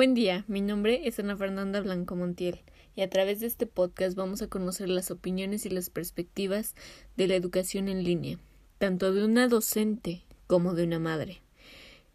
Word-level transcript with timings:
Buen 0.00 0.14
día, 0.14 0.46
mi 0.48 0.62
nombre 0.62 1.06
es 1.06 1.18
Ana 1.18 1.36
Fernanda 1.36 1.78
Blanco 1.82 2.16
Montiel 2.16 2.62
y 2.96 3.02
a 3.02 3.10
través 3.10 3.40
de 3.40 3.46
este 3.46 3.66
podcast 3.66 4.16
vamos 4.16 4.40
a 4.40 4.46
conocer 4.46 4.88
las 4.88 5.10
opiniones 5.10 5.66
y 5.66 5.68
las 5.68 5.90
perspectivas 5.90 6.74
de 7.18 7.28
la 7.28 7.34
educación 7.34 7.86
en 7.86 8.02
línea, 8.02 8.38
tanto 8.78 9.12
de 9.12 9.22
una 9.22 9.46
docente 9.46 10.22
como 10.46 10.72
de 10.72 10.84
una 10.84 10.98
madre, 10.98 11.42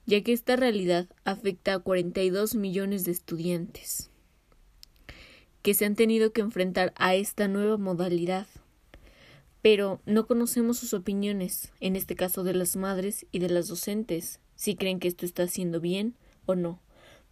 ya 0.08 0.24
que 0.24 0.34
esta 0.34 0.56
realidad 0.56 1.08
afecta 1.26 1.76
a 1.76 1.80
42 1.80 2.56
millones 2.56 3.04
de 3.04 3.12
estudiantes 3.12 4.10
que 5.62 5.76
se 5.76 5.86
han 5.86 5.94
tenido 5.96 6.34
que 6.34 6.42
enfrentar 6.42 6.92
a 6.96 7.14
esta 7.14 7.48
nueva 7.48 7.78
modalidad. 7.78 8.48
Pero 9.62 10.02
no 10.08 10.26
conocemos 10.26 10.80
sus 10.80 10.96
opiniones, 10.96 11.72
en 11.82 11.96
este 11.96 12.16
caso 12.16 12.44
de 12.44 12.56
las 12.56 12.78
madres 12.78 13.28
y 13.32 13.38
de 13.38 13.50
las 13.52 13.68
docentes, 13.68 14.40
si 14.56 14.76
creen 14.76 15.00
que 15.00 15.08
esto 15.08 15.24
está 15.24 15.44
haciendo 15.44 15.80
bien 15.80 16.16
o 16.48 16.56
no. 16.56 16.80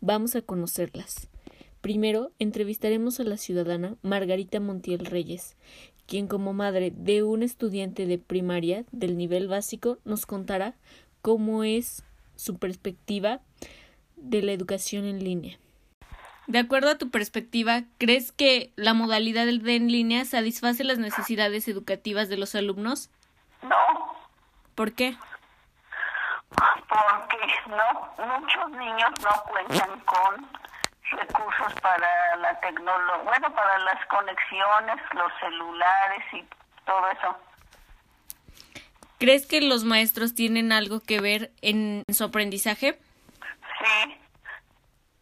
Vamos 0.05 0.35
a 0.35 0.41
conocerlas. 0.41 1.30
Primero, 1.80 2.34
entrevistaremos 2.38 3.21
a 3.21 3.23
la 3.23 3.38
ciudadana 3.38 3.95
Margarita 4.02 4.59
Montiel 4.59 5.05
Reyes, 5.05 5.55
quien 6.07 6.27
como 6.27 6.52
madre 6.52 6.91
de 6.93 7.23
un 7.23 7.41
estudiante 7.41 8.05
de 8.05 8.17
primaria 8.17 8.84
del 8.91 9.16
nivel 9.16 9.48
básico 9.48 9.99
nos 10.03 10.26
contará 10.26 10.76
cómo 11.21 11.63
es 11.63 12.03
su 12.35 12.57
perspectiva 12.57 13.39
de 14.17 14.41
la 14.41 14.52
educación 14.52 15.05
en 15.05 15.23
línea. 15.23 15.57
De 16.48 16.59
acuerdo 16.59 16.90
a 16.90 16.98
tu 16.98 17.09
perspectiva, 17.09 17.85
¿crees 17.98 18.34
que 18.34 18.73
la 18.76 18.93
modalidad 18.93 19.45
de 19.45 19.76
en 19.77 19.90
línea 19.90 20.26
satisface 20.26 20.84
las 20.84 20.99
necesidades 20.99 21.70
educativas 21.70 22.27
de 22.27 22.35
los 22.35 22.55
alumnos? 22.55 23.09
No. 23.62 23.70
¿Por 24.76 24.91
qué? 24.91 25.15
Porque 26.88 27.38
no 27.67 28.13
muchos 28.26 28.70
niños 28.71 29.12
no 29.21 29.43
cuentan 29.43 29.99
con 30.01 30.49
recursos 31.12 31.73
para 31.82 32.35
la 32.37 32.60
tecnología, 32.60 33.23
bueno, 33.23 33.54
para 33.54 33.77
las 33.79 34.05
conexiones, 34.07 34.95
los 35.13 35.32
celulares 35.40 36.23
y 36.34 36.45
todo 36.85 37.10
eso. 37.10 37.37
¿Crees 39.20 39.45
que 39.45 39.62
los 39.62 39.84
maestros 39.84 40.35
tienen 40.35 40.71
algo 40.71 40.99
que 40.99 41.21
ver 41.21 41.51
en 41.62 42.04
su 42.12 42.26
aprendizaje? 42.26 42.99
Sí, 43.79 44.20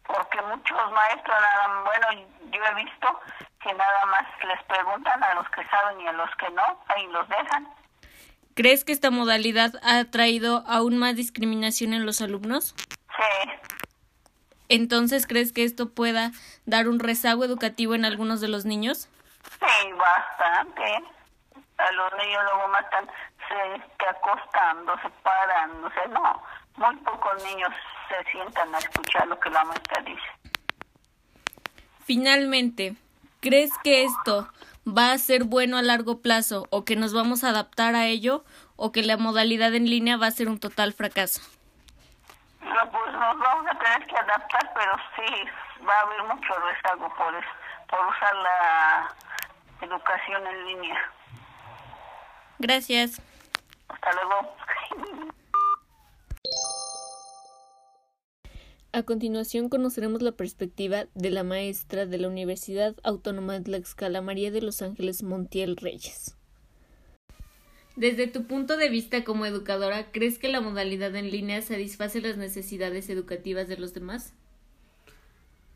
porque 0.07 0.41
muchos 0.41 0.91
maestros, 0.91 1.37
nada, 1.39 1.83
bueno, 1.83 2.27
yo 2.51 2.63
he 2.63 2.83
visto 2.83 3.19
que 3.61 3.73
nada 3.73 4.05
más 4.07 4.25
les 4.43 4.63
preguntan 4.63 5.23
a 5.23 5.35
los 5.35 5.47
que 5.49 5.63
saben 5.67 6.01
y 6.01 6.07
a 6.07 6.13
los 6.13 6.29
que 6.37 6.49
no, 6.49 6.83
ahí 6.87 7.07
los 7.07 7.27
dejan. 7.29 7.67
¿Crees 8.55 8.83
que 8.83 8.91
esta 8.91 9.11
modalidad 9.11 9.73
ha 9.83 10.03
traído 10.05 10.63
aún 10.67 10.97
más 10.97 11.15
discriminación 11.15 11.93
en 11.93 12.05
los 12.05 12.21
alumnos? 12.21 12.75
Sí. 12.77 13.51
Entonces, 14.67 15.27
¿crees 15.27 15.53
que 15.53 15.63
esto 15.63 15.89
pueda 15.89 16.31
dar 16.65 16.87
un 16.87 16.99
rezago 16.99 17.43
educativo 17.43 17.95
en 17.95 18.05
algunos 18.05 18.41
de 18.41 18.47
los 18.47 18.65
niños? 18.65 19.09
Sí, 19.59 19.91
bastante. 19.93 20.83
A 21.77 21.91
los 21.91 22.13
niños 22.13 22.43
luego 22.43 22.67
más 22.69 22.83
están 22.85 23.07
se, 23.47 24.05
acostándose, 24.05 25.09
parándose. 25.23 26.07
No, 26.09 26.43
muy 26.77 26.95
pocos 26.97 27.43
niños 27.43 27.71
se 28.07 28.31
sientan 28.31 28.73
a 28.73 28.77
escuchar 28.77 29.27
lo 29.27 29.39
que 29.39 29.49
la 29.49 29.63
maestra 29.63 30.03
dice. 30.03 30.21
Finalmente, 32.05 32.95
¿crees 33.41 33.71
que 33.83 34.03
esto 34.03 34.47
va 34.87 35.11
a 35.11 35.17
ser 35.17 35.43
bueno 35.43 35.77
a 35.77 35.81
largo 35.81 36.21
plazo 36.21 36.67
o 36.69 36.85
que 36.85 36.95
nos 36.95 37.13
vamos 37.13 37.43
a 37.43 37.49
adaptar 37.49 37.95
a 37.95 38.05
ello 38.05 38.43
o 38.75 38.91
que 38.91 39.03
la 39.03 39.17
modalidad 39.17 39.73
en 39.75 39.89
línea 39.89 40.17
va 40.17 40.27
a 40.27 40.31
ser 40.31 40.47
un 40.47 40.59
total 40.59 40.93
fracaso? 40.93 41.41
No, 42.61 42.91
pues 42.91 43.13
nos 43.13 43.39
vamos 43.39 43.65
a 43.69 43.77
tener 43.77 44.07
que 44.07 44.15
adaptar, 44.15 44.71
pero 44.73 44.91
sí, 45.15 45.83
va 45.87 45.93
a 45.93 46.01
haber 46.01 46.23
mucho 46.23 46.53
rezago 46.59 47.13
por, 47.15 47.33
por 47.89 48.07
usar 48.07 48.35
la 48.35 49.15
educación 49.81 50.47
en 50.47 50.65
línea. 50.65 51.11
Gracias. 52.59 53.21
Hasta 53.89 54.13
luego. 54.13 54.55
A 58.93 59.03
continuación 59.03 59.69
conoceremos 59.69 60.21
la 60.21 60.33
perspectiva 60.33 61.07
de 61.15 61.29
la 61.29 61.43
maestra 61.43 62.05
de 62.05 62.17
la 62.17 62.27
Universidad 62.27 62.93
Autónoma 63.03 63.53
de 63.53 63.61
Tlaxcala, 63.61 64.21
María 64.21 64.51
de 64.51 64.61
los 64.61 64.81
Ángeles 64.81 65.23
Montiel 65.23 65.77
Reyes. 65.77 66.35
Desde 67.95 68.27
tu 68.27 68.47
punto 68.47 68.75
de 68.75 68.89
vista 68.89 69.23
como 69.23 69.45
educadora, 69.45 70.11
¿crees 70.11 70.39
que 70.39 70.49
la 70.49 70.59
modalidad 70.59 71.15
en 71.15 71.31
línea 71.31 71.61
satisface 71.61 72.19
las 72.19 72.35
necesidades 72.35 73.09
educativas 73.09 73.69
de 73.69 73.77
los 73.77 73.93
demás? 73.93 74.33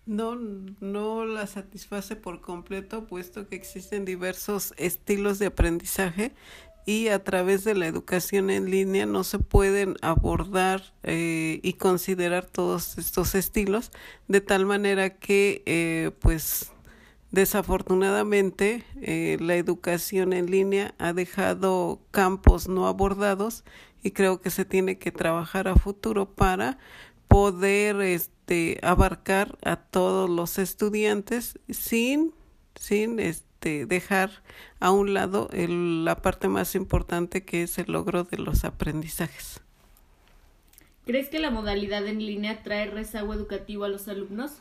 No, 0.06 0.36
no 0.36 1.26
la 1.26 1.48
satisface 1.48 2.18
por 2.18 2.42
completo, 2.42 3.08
puesto 3.08 3.48
que 3.48 3.56
existen 3.56 4.04
diversos 4.04 4.74
estilos 4.76 5.40
de 5.40 5.46
aprendizaje 5.46 6.34
y 6.86 7.08
a 7.08 7.24
través 7.24 7.64
de 7.64 7.74
la 7.74 7.88
educación 7.88 8.50
en 8.50 8.70
línea 8.70 9.06
no 9.06 9.24
se 9.24 9.40
pueden 9.40 9.96
abordar 10.02 10.94
eh, 11.04 11.60
y 11.64 11.74
considerar 11.74 12.46
todos 12.46 12.98
estos 12.98 13.34
estilos 13.34 13.92
de 14.28 14.42
tal 14.42 14.66
manera 14.66 15.18
que 15.18 15.64
eh, 15.66 16.12
pues 16.20 16.72
desafortunadamente 17.32 18.84
eh, 19.02 19.38
la 19.42 19.56
educación 19.56 20.32
en 20.32 20.52
línea 20.52 20.94
ha 21.00 21.12
dejado 21.14 22.00
campos 22.12 22.68
no 22.68 22.88
abordados 22.88 23.64
y 24.04 24.12
creo 24.12 24.40
que 24.40 24.52
se 24.52 24.64
tiene 24.64 25.00
que 25.00 25.12
trabajar 25.12 25.68
a 25.68 25.76
futuro 25.76 26.30
para 26.36 26.78
poder 27.28 28.00
este 28.02 28.80
abarcar 28.84 29.58
a 29.64 29.76
todos 29.76 30.30
los 30.30 30.60
estudiantes 30.60 31.60
sin 31.68 32.34
sin 32.76 33.20
este 33.20 33.55
este, 33.56 33.86
dejar 33.86 34.44
a 34.80 34.92
un 34.92 35.14
lado 35.14 35.50
la 35.52 36.18
parte 36.18 36.50
más 36.50 36.76
importante 36.76 37.44
que 37.44 37.64
es 37.64 37.78
el 37.78 37.92
logro 37.92 38.24
de 38.24 38.38
los 38.38 38.66
aprendizajes. 38.66 39.62
¿Crees 41.06 41.30
que 41.30 41.40
la 41.40 41.52
modalidad 41.52 42.06
en 42.06 42.20
línea 42.20 42.64
trae 42.64 42.88
rezago 42.88 43.34
educativo 43.34 43.86
a 43.86 43.90
los 43.90 44.08
alumnos? 44.08 44.54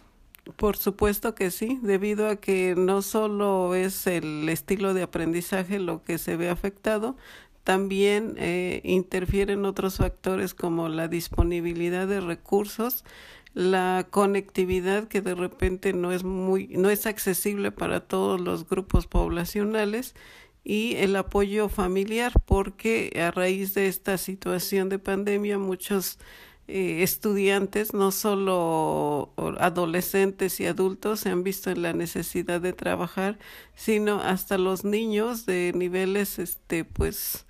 Por 0.57 0.77
supuesto 0.77 1.35
que 1.35 1.51
sí, 1.51 1.79
debido 1.83 2.29
a 2.29 2.37
que 2.37 2.75
no 2.77 3.03
solo 3.03 3.75
es 3.75 4.07
el 4.07 4.49
estilo 4.49 4.95
de 4.95 5.03
aprendizaje 5.03 5.79
lo 5.79 6.03
que 6.03 6.19
se 6.19 6.37
ve 6.37 6.49
afectado, 6.49 7.17
también 7.65 8.37
eh, 8.39 8.81
interfieren 8.85 9.65
otros 9.65 9.97
factores 9.97 10.55
como 10.55 10.89
la 10.89 11.09
disponibilidad 11.09 12.07
de 12.07 12.21
recursos, 12.21 13.05
la 13.55 14.07
conectividad 14.11 15.09
que 15.09 15.21
de 15.21 15.35
repente 15.35 15.93
no 15.93 16.13
es 16.13 16.25
muy 16.25 16.69
no 16.69 16.91
es 16.91 17.07
accesible 17.07 17.71
para 17.71 18.01
todos 18.01 18.41
los 18.41 18.69
grupos 18.69 19.07
poblacionales 19.07 20.15
y 20.65 20.97
el 20.97 21.15
apoyo 21.17 21.69
familiar 21.69 22.33
porque 22.47 23.13
a 23.21 23.31
raíz 23.31 23.75
de 23.75 23.87
esta 23.89 24.19
situación 24.19 24.89
de 24.89 24.99
pandemia 24.99 25.59
muchos 25.59 26.19
eh, 26.67 27.03
estudiantes, 27.03 27.93
no 27.93 28.11
solo 28.11 29.35
adolescentes 29.59 30.61
y 30.61 30.67
adultos, 30.67 31.21
se 31.21 31.29
han 31.29 31.45
visto 31.45 31.71
en 31.71 31.83
la 31.83 31.93
necesidad 31.93 32.59
de 32.63 32.73
trabajar, 32.73 33.39
sino 33.75 34.21
hasta 34.23 34.57
los 34.57 34.83
niños 34.83 35.45
de 35.45 35.73
niveles, 35.75 36.39
este, 36.39 36.87
pues, 36.87 37.45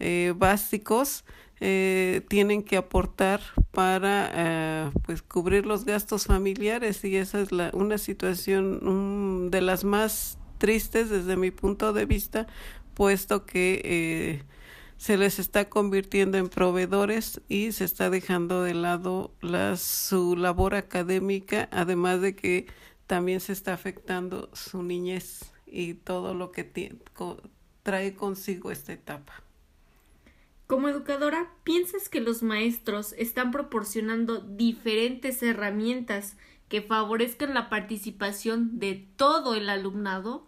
eh, 0.00 0.34
básicos 0.36 1.24
eh, 1.60 2.22
tienen 2.28 2.62
que 2.62 2.76
aportar 2.76 3.40
para 3.72 4.30
eh, 4.32 4.90
pues 5.04 5.22
cubrir 5.22 5.66
los 5.66 5.84
gastos 5.84 6.26
familiares 6.26 7.04
y 7.04 7.16
esa 7.16 7.40
es 7.40 7.50
la, 7.50 7.70
una 7.72 7.98
situación 7.98 9.50
de 9.50 9.60
las 9.60 9.84
más 9.84 10.38
tristes 10.58 11.10
desde 11.10 11.36
mi 11.36 11.50
punto 11.50 11.92
de 11.92 12.06
vista 12.06 12.46
puesto 12.94 13.44
que 13.44 13.80
eh, 13.84 14.42
se 14.98 15.16
les 15.16 15.38
está 15.38 15.68
convirtiendo 15.68 16.38
en 16.38 16.48
proveedores 16.48 17.40
y 17.48 17.72
se 17.72 17.84
está 17.84 18.08
dejando 18.08 18.62
de 18.62 18.74
lado 18.74 19.32
la, 19.40 19.76
su 19.76 20.36
labor 20.36 20.74
académica 20.74 21.68
además 21.72 22.20
de 22.20 22.36
que 22.36 22.66
también 23.08 23.40
se 23.40 23.52
está 23.52 23.72
afectando 23.72 24.48
su 24.52 24.82
niñez 24.82 25.52
y 25.66 25.94
todo 25.94 26.34
lo 26.34 26.52
que 26.52 26.64
trae 27.82 28.14
consigo 28.14 28.70
esta 28.70 28.92
etapa. 28.92 29.47
Como 30.68 30.90
educadora, 30.90 31.50
¿piensas 31.64 32.10
que 32.10 32.20
los 32.20 32.42
maestros 32.42 33.14
están 33.16 33.52
proporcionando 33.52 34.40
diferentes 34.40 35.42
herramientas 35.42 36.36
que 36.68 36.82
favorezcan 36.82 37.54
la 37.54 37.70
participación 37.70 38.78
de 38.78 39.08
todo 39.16 39.54
el 39.54 39.70
alumnado? 39.70 40.46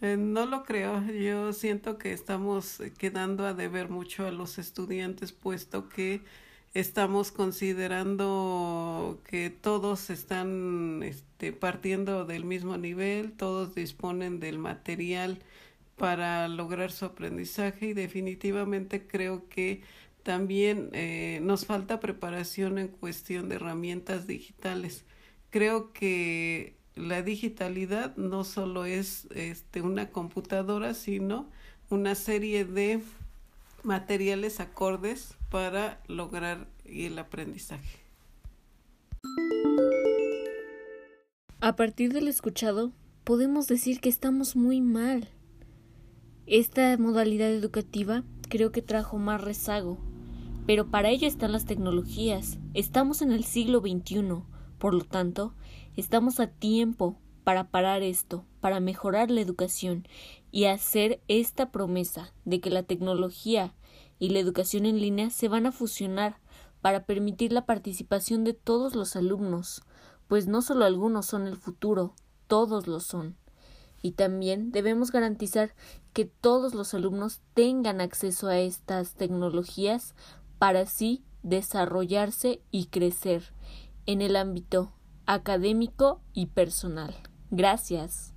Eh, 0.00 0.16
no 0.18 0.44
lo 0.44 0.64
creo. 0.64 1.06
Yo 1.06 1.52
siento 1.52 1.98
que 1.98 2.12
estamos 2.12 2.82
quedando 2.98 3.46
a 3.46 3.54
deber 3.54 3.90
mucho 3.90 4.26
a 4.26 4.32
los 4.32 4.58
estudiantes, 4.58 5.30
puesto 5.30 5.88
que 5.88 6.22
estamos 6.74 7.30
considerando 7.30 9.20
que 9.24 9.50
todos 9.50 10.10
están 10.10 11.04
este, 11.04 11.52
partiendo 11.52 12.24
del 12.24 12.44
mismo 12.44 12.76
nivel, 12.76 13.30
todos 13.34 13.72
disponen 13.72 14.40
del 14.40 14.58
material 14.58 15.38
para 15.96 16.46
lograr 16.48 16.92
su 16.92 17.04
aprendizaje 17.04 17.88
y 17.88 17.92
definitivamente 17.94 19.06
creo 19.06 19.48
que 19.48 19.82
también 20.22 20.90
eh, 20.92 21.40
nos 21.42 21.66
falta 21.66 22.00
preparación 22.00 22.78
en 22.78 22.88
cuestión 22.88 23.48
de 23.48 23.56
herramientas 23.56 24.26
digitales. 24.26 25.04
creo 25.50 25.92
que 25.92 26.76
la 26.96 27.22
digitalidad 27.22 28.16
no 28.16 28.42
solo 28.44 28.86
es 28.86 29.28
este, 29.34 29.82
una 29.82 30.10
computadora, 30.10 30.94
sino 30.94 31.48
una 31.90 32.14
serie 32.14 32.64
de 32.64 33.00
materiales 33.84 34.60
acordes 34.60 35.36
para 35.50 36.02
lograr 36.08 36.66
el 36.84 37.18
aprendizaje. 37.18 38.00
A 41.60 41.76
partir 41.76 42.12
del 42.12 42.28
escuchado, 42.28 42.92
podemos 43.24 43.66
decir 43.66 44.00
que 44.00 44.08
estamos 44.08 44.56
muy 44.56 44.80
mal. 44.80 45.28
Esta 46.46 46.96
modalidad 46.96 47.50
educativa 47.50 48.22
creo 48.48 48.70
que 48.70 48.80
trajo 48.80 49.18
más 49.18 49.40
rezago, 49.40 49.98
pero 50.64 50.92
para 50.92 51.10
ello 51.10 51.26
están 51.26 51.50
las 51.50 51.64
tecnologías. 51.64 52.58
Estamos 52.72 53.20
en 53.20 53.32
el 53.32 53.42
siglo 53.42 53.80
XXI, 53.80 54.44
por 54.78 54.94
lo 54.94 55.02
tanto, 55.02 55.54
estamos 55.96 56.38
a 56.38 56.46
tiempo 56.46 57.18
para 57.42 57.72
parar 57.72 58.04
esto, 58.04 58.44
para 58.60 58.78
mejorar 58.78 59.28
la 59.28 59.40
educación 59.40 60.06
y 60.52 60.66
hacer 60.66 61.20
esta 61.26 61.72
promesa 61.72 62.32
de 62.44 62.60
que 62.60 62.70
la 62.70 62.84
tecnología 62.84 63.74
y 64.20 64.28
la 64.28 64.38
educación 64.38 64.86
en 64.86 65.00
línea 65.00 65.30
se 65.30 65.48
van 65.48 65.66
a 65.66 65.72
fusionar 65.72 66.38
para 66.80 67.06
permitir 67.06 67.52
la 67.52 67.66
participación 67.66 68.44
de 68.44 68.54
todos 68.54 68.94
los 68.94 69.16
alumnos, 69.16 69.82
pues 70.28 70.46
no 70.46 70.62
solo 70.62 70.84
algunos 70.84 71.26
son 71.26 71.48
el 71.48 71.56
futuro, 71.56 72.14
todos 72.46 72.86
lo 72.86 73.00
son. 73.00 73.34
Y 74.06 74.12
también 74.12 74.70
debemos 74.70 75.10
garantizar 75.10 75.74
que 76.12 76.26
todos 76.26 76.74
los 76.74 76.94
alumnos 76.94 77.40
tengan 77.54 78.00
acceso 78.00 78.46
a 78.46 78.56
estas 78.56 79.14
tecnologías 79.14 80.14
para 80.60 80.82
así 80.82 81.24
desarrollarse 81.42 82.60
y 82.70 82.86
crecer 82.86 83.52
en 84.06 84.22
el 84.22 84.36
ámbito 84.36 84.92
académico 85.26 86.20
y 86.32 86.46
personal. 86.46 87.16
Gracias. 87.50 88.35